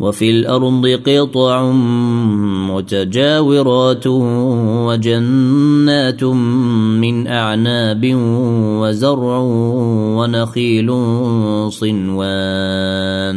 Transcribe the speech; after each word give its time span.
وفي 0.00 0.30
الأرض 0.30 0.86
قطع 1.06 1.72
متجاورات 2.70 4.06
وجنات 4.86 6.24
من 6.24 7.26
أعناب 7.26 8.12
وزرع 8.80 9.38
ونخيل 10.16 10.88
صنوان. 11.72 13.36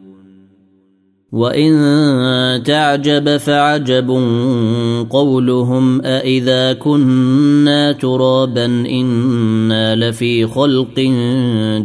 وان 1.31 2.63
تعجب 2.63 3.37
فعجب 3.37 4.09
قولهم 5.09 6.01
أإذا 6.01 6.73
كنا 6.73 7.91
ترابا 7.91 8.65
إنا 8.65 9.95
لفي 9.95 10.47
خلق 10.47 10.99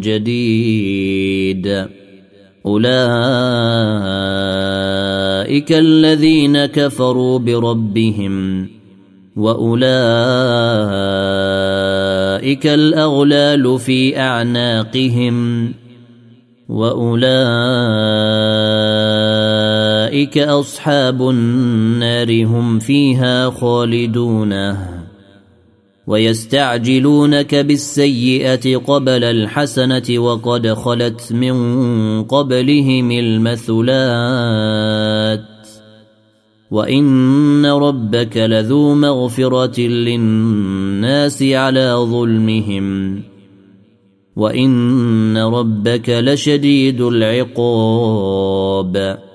جديد 0.02 1.86
أولئك 2.66 2.92
الذين 5.72 6.66
كفروا 6.66 7.38
بربهم 7.38 8.66
وأولئك 9.36 9.86
الأغلال 12.66 13.78
في 13.78 14.18
أعناقهم 14.18 15.72
واولئك 16.68 18.26
اصحاب 20.38 21.28
النار 21.28 22.44
هم 22.44 22.78
فيها 22.78 23.50
خالدون. 23.50 24.76
ويستعجلونك 26.06 27.54
بالسيئه 27.54 28.76
قبل 28.76 29.24
الحسنه 29.24 30.18
وقد 30.18 30.68
خلت 30.68 31.32
من 31.32 31.56
قبلهم 32.22 33.10
المثلات. 33.10 33.96
وان 36.70 37.66
ربك 37.66 38.36
لذو 38.36 38.94
مغفره 38.94 39.80
للناس 39.80 41.42
على 41.42 41.94
ظلمهم. 41.98 43.22
وان 44.36 45.38
ربك 45.38 46.08
لشديد 46.08 47.00
العقاب. 47.00 49.25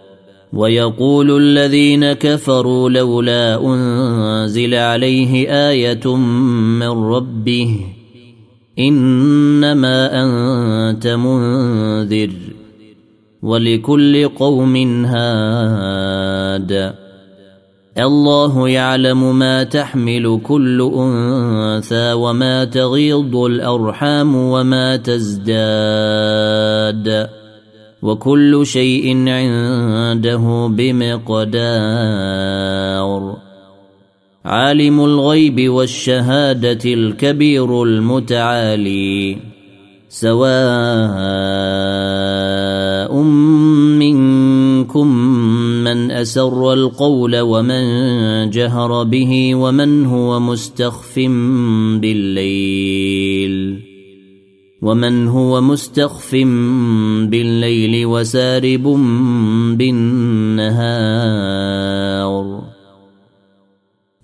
ويقول 0.54 1.38
الذين 1.38 2.14
كفروا 2.14 2.90
لولا 2.90 3.66
أنزل 3.66 4.76
عليه 4.76 5.50
آية 5.70 6.16
من 6.16 6.88
ربه 6.88 7.80
إنما 8.80 10.24
أنت 10.24 11.08
منذر 11.08 12.32
ولكل 13.42 14.28
قوم 14.28 15.06
هاد. 15.06 16.94
الله 17.98 18.70
يعلم 18.70 19.40
ما 19.40 19.64
تحمل 19.64 20.42
كل 20.44 20.92
أنثى 20.96 22.14
وما 22.14 22.66
تغيض 22.66 23.36
الأرحام 23.36 24.36
وما 24.36 24.96
تزداد. 24.98 25.42
وكل 28.02 28.66
شيء 28.66 29.30
عنده 29.30 30.68
بمقدار. 30.68 31.52
عالم 34.46 35.00
الغيب 35.06 35.70
والشهادة 35.70 36.94
الكبير 36.94 37.84
المتعالي 37.84 39.38
سواء 40.10 40.42
منكم 44.02 45.08
من 45.84 46.12
أسر 46.12 46.74
القول 46.74 47.40
ومن 47.40 47.84
جهر 48.50 49.04
به 49.04 49.56
ومن 49.56 50.06
هو 50.06 50.40
مستخف 50.40 51.20
بالليل. 52.02 52.81
ومن 54.82 55.28
هو 55.28 55.62
مستخف 55.62 56.36
بالليل 57.26 58.06
وسارب 58.06 58.84
بالنهار. 59.78 60.82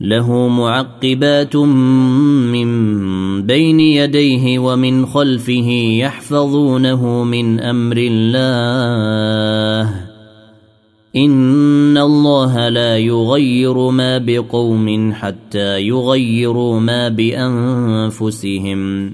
له 0.01 0.47
معقبات 0.47 1.55
من 1.55 2.67
بين 3.45 3.79
يديه 3.79 4.59
ومن 4.59 5.05
خلفه 5.05 5.69
يحفظونه 5.99 7.23
من 7.23 7.59
أمر 7.59 7.97
الله. 7.97 10.07
إن 11.15 11.97
الله 11.97 12.69
لا 12.69 12.97
يغير 12.97 13.89
ما 13.89 14.17
بقوم 14.17 15.13
حتى 15.13 15.81
يغيروا 15.81 16.79
ما 16.79 17.09
بأنفسهم. 17.09 19.13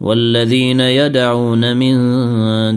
والذين 0.00 0.80
يدعون 0.80 1.76
من 1.76 1.96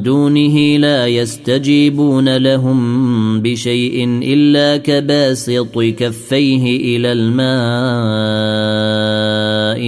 دونه 0.02 0.78
لا 0.78 1.08
يستجيبون 1.08 2.38
لهم 2.38 3.42
بشيء 3.42 4.22
إلا 4.24 4.78
كباسط 4.78 5.80
كفيه 5.80 6.98
إلى 6.98 7.12
الماء 7.12 7.48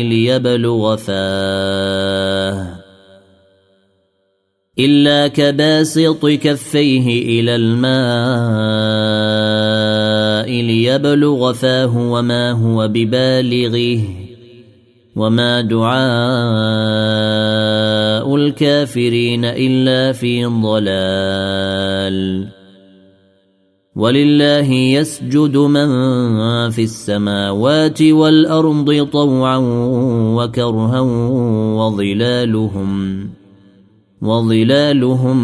ليبلغ 0.04 0.96
فاه 0.96 2.80
إلا 4.80 5.28
كباسط 5.28 6.26
كفيه 6.26 7.40
إلى 7.40 7.56
الماء 7.56 7.90
ليبلغ 10.62 11.54
فاه 11.54 11.98
وما 11.98 12.52
هو 12.52 12.88
ببالغه 12.88 14.29
وما 15.16 15.62
دعاء 15.62 16.00
الكافرين 18.36 19.46
الا 19.46 20.12
في 20.12 20.46
ضلال 20.46 22.48
ولله 23.96 24.72
يسجد 24.72 25.58
من 25.58 25.90
في 26.70 26.84
السماوات 26.84 28.02
والارض 28.02 29.08
طوعا 29.12 29.58
وكرها 30.36 31.00
وظلالهم 31.80 33.30
وظلالهم 34.22 35.40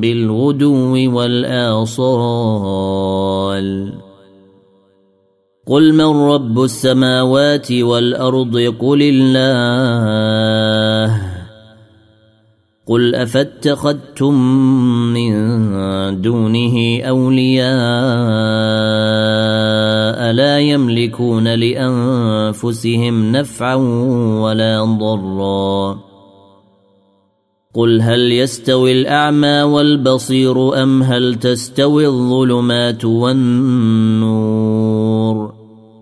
بالغدو 0.00 1.14
والاصال 1.16 1.98
قل 5.68 5.92
من 5.92 6.30
رب 6.30 6.62
السماوات 6.62 7.72
والارض 7.72 8.56
قل 8.80 9.02
الله 9.02 9.78
قل 12.86 13.14
افاتخذتم 13.14 14.34
من 15.12 15.32
دونه 16.20 17.02
اولياء 17.02 17.68
لا 20.32 20.58
يملكون 20.58 21.48
لانفسهم 21.54 23.32
نفعا 23.32 23.74
ولا 24.42 24.84
ضرا 24.84 25.98
قل 27.74 28.02
هل 28.02 28.32
يستوي 28.32 28.92
الاعمى 28.92 29.62
والبصير 29.62 30.82
ام 30.82 31.02
هل 31.02 31.34
تستوي 31.34 32.06
الظلمات 32.06 33.04
والنور 33.04 34.38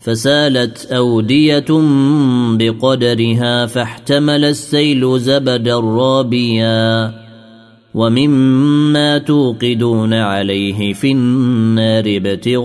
فسالت 0.00 0.92
أودية 0.92 1.66
بقدرها 2.56 3.66
فاحتمل 3.66 4.44
السيل 4.44 5.18
زبدا 5.18 5.80
رابيا 5.80 7.14
ومما 7.94 9.18
توقدون 9.18 10.14
عليه 10.14 10.92
في 10.92 11.12
النار 11.12 12.04
ابتغاء 12.06 12.62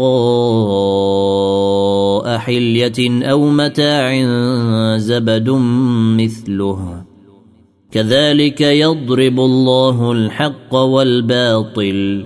حلية 2.37 3.25
أو 3.31 3.49
متاع 3.49 4.25
زبد 4.97 5.49
مثله. 6.19 7.03
كذلك 7.91 8.61
يضرب 8.61 9.39
الله 9.39 10.11
الحق 10.11 10.75
والباطل. 10.75 12.25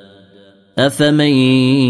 افمن 0.77 1.33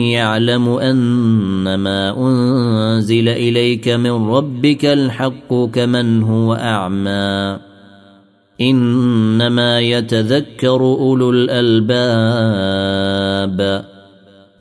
يعلم 0.10 0.70
ان 0.70 1.76
ما 1.76 2.18
انزل 2.28 3.30
اليك 3.30 3.90
من 3.90 4.12
ربك 4.12 4.86
الحق 4.86 5.54
كمن 5.74 6.24
هو 6.24 6.54
اعمى 6.54 7.58
انما 8.62 9.80
يتذكر 9.80 10.82
اولو 10.82 11.30
الالباب 11.30 12.72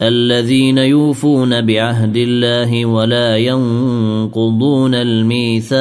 الذين 0.03 0.79
يوفون 0.79 1.67
بعهد 1.67 2.17
الله 2.17 2.87
ولا 2.87 3.37
ينقضون 3.37 4.95
الميثاق 4.95 5.81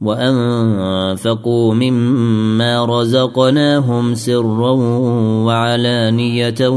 وانفقوا 0.00 1.74
مما 1.74 2.84
رزقناهم 2.84 4.14
سرا 4.14 4.70
وعلانيه 5.44 6.68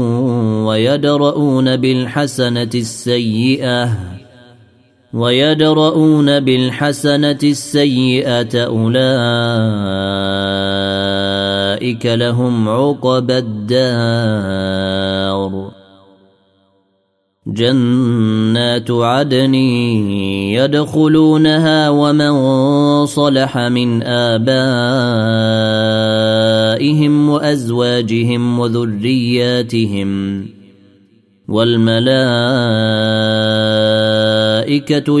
ويدرؤون 0.66 1.76
بالحسنه 1.76 2.70
السيئه 2.74 3.88
ويدرؤون 5.14 6.40
بالحسنه 6.40 7.38
السيئه 7.42 8.66
اولئك 8.66 9.26
لهم 12.06 12.68
عقبى 12.68 13.38
الدار 13.38 14.92
جنات 17.46 18.90
عدن 18.90 19.54
يدخلونها 20.54 21.90
ومن 21.90 22.32
صلح 23.06 23.58
من 23.58 24.02
آبائهم 24.02 24.42
وأزواجهم 27.28 28.58
وذرياتهم 28.58 30.42
والملائكة 31.48 32.00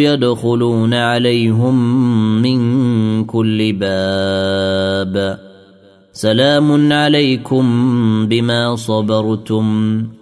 يدخلون 0.00 0.94
عليهم 0.94 1.76
من 2.42 3.24
كل 3.24 3.72
باب. 3.72 5.38
سلام 6.12 6.92
عليكم 6.92 7.66
بما 8.28 8.76
صبرتم. 8.76 10.21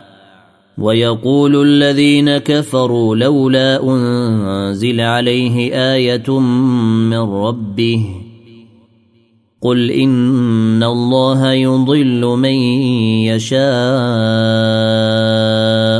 ويقول 0.81 1.67
الذين 1.67 2.37
كفروا 2.37 3.15
لولا 3.15 3.83
أنزل 3.83 5.01
عليه 5.01 5.73
آية 5.93 6.39
من 7.09 7.19
ربه 7.19 8.05
قل 9.61 9.91
إن 9.91 10.83
الله 10.83 11.51
يضل 11.51 12.21
من 12.21 12.53
يشاء 13.29 13.61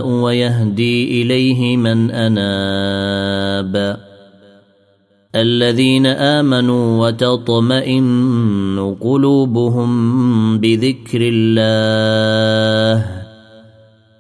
ويهدي 0.08 1.22
إليه 1.22 1.78
من 1.78 2.12
أناب 2.12 3.98
الذين 5.36 6.06
آمنوا 6.06 7.08
وتطمئن 7.08 8.96
قلوبهم 9.02 9.92
بذكر 10.58 11.20
الله 11.22 13.21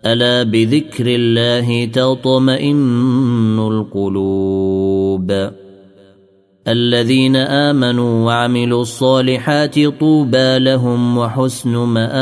ألا 0.05 0.43
بذكر 0.43 1.05
الله 1.07 1.85
تطمئن 1.85 3.59
القلوب؟ 3.59 5.51
الذين 6.67 7.35
آمنوا 7.35 8.25
وعملوا 8.25 8.81
الصالحات 8.81 9.79
طوبى 9.79 10.59
لهم 10.59 11.17
وحسن 11.17 11.77
مآب. 11.77 12.21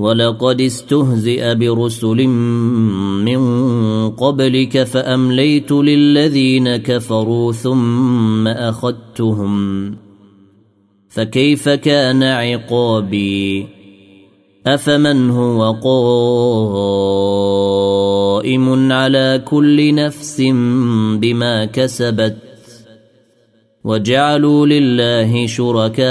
ولقد 0.00 0.60
استهزئ 0.60 1.54
برسل 1.54 2.26
من 3.24 3.40
قبلك 4.10 4.82
فأمليت 4.82 5.72
للذين 5.72 6.76
كفروا 6.76 7.52
ثم 7.52 8.48
أخذتهم 8.48 9.96
فكيف 11.08 11.68
كان 11.68 12.22
عقابي؟ 12.22 13.68
أفمن 14.66 15.30
هو 15.30 15.72
قائم 18.40 18.92
على 18.92 19.42
كل 19.44 19.94
نفس 19.94 20.40
بما 21.14 21.64
كسبت 21.64 22.36
وجعلوا 23.84 24.66
لله 24.66 25.46
شركاء 25.46 26.10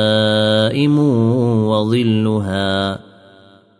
دائم 0.71 0.99
وظلها 1.67 2.99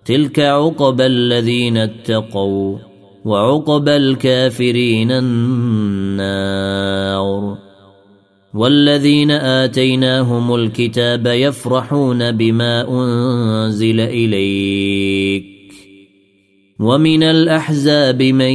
تلك 0.05 0.39
عقبى 0.39 1.05
الذين 1.05 1.77
اتقوا 1.77 2.77
وعقبى 3.25 3.95
الكافرين 3.95 5.11
النار 5.11 6.47
والذين 8.53 9.31
اتيناهم 9.31 10.55
الكتاب 10.55 11.27
يفرحون 11.27 12.31
بما 12.31 12.87
انزل 12.89 13.99
اليك 13.99 15.45
ومن 16.79 17.23
الاحزاب 17.23 18.23
من 18.23 18.51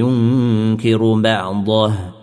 ينكر 0.00 1.14
بعضه 1.14 2.19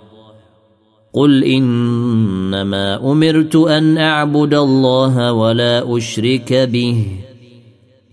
قل 1.17 1.43
انما 1.43 3.11
امرت 3.11 3.55
ان 3.55 3.97
اعبد 3.97 4.53
الله 4.53 5.33
ولا 5.33 5.97
اشرك 5.97 6.53
به 6.53 7.05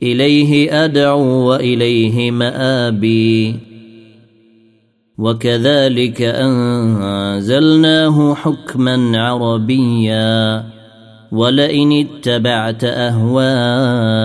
اليه 0.02 0.84
ادعو 0.84 1.22
واليه 1.22 2.30
مابي 2.30 3.56
وكذلك 5.18 6.22
انزلناه 6.22 8.34
حكما 8.34 9.22
عربيا 9.22 10.64
ولئن 11.32 11.92
اتبعت 11.92 12.84
اهواءهم 12.84 14.24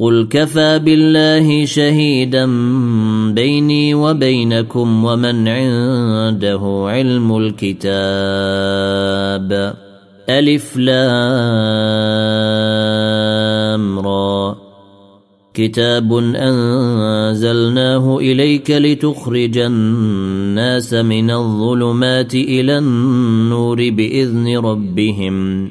قل 0.00 0.28
كفى 0.30 0.78
بالله 0.78 1.64
شهيدا 1.64 2.46
بيني 3.34 3.94
وبينكم 3.94 5.04
ومن 5.04 5.48
عنده 5.48 6.84
علم 6.88 7.36
الكتاب. 7.36 7.90
الف 10.28 10.76
لام 10.76 11.08
را. 13.98 14.56
كتاب 15.54 16.12
انزلناه 16.36 18.18
اليك 18.18 18.70
لتخرج 18.70 19.58
الناس 19.58 20.94
من 20.94 21.30
الظلمات 21.30 22.34
إلى 22.34 22.78
النور 22.78 23.90
باذن 23.90 24.56
ربهم. 24.56 25.70